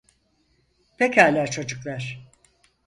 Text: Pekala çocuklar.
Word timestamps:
Pekala 0.97 1.47
çocuklar. 1.47 2.27